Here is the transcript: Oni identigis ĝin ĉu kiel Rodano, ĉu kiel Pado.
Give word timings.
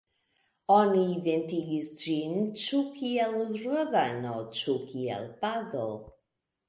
Oni 0.75 1.01
identigis 1.15 1.89
ĝin 2.03 2.33
ĉu 2.61 2.79
kiel 2.95 3.37
Rodano, 3.67 4.35
ĉu 4.61 4.77
kiel 4.89 5.33
Pado. 5.45 5.85